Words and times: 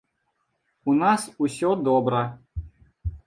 У 0.93 0.95
нас 1.01 1.21
усё 1.47 1.69
добра. 1.87 2.23